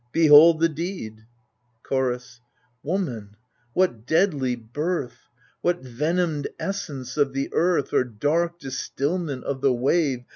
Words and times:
Behold 0.11 0.59
the 0.59 0.67
deed! 0.67 1.27
Chorus 1.83 2.41
Woman, 2.81 3.35
what 3.73 4.07
deadly 4.07 4.55
birth, 4.55 5.27
What 5.61 5.83
venomed 5.83 6.47
essence 6.59 7.17
of 7.17 7.33
the 7.33 7.49
earth 7.53 7.93
Or 7.93 8.03
dark 8.03 8.57
distilment 8.57 9.43
of 9.43 9.61
the 9.61 9.71
wave. 9.71 10.23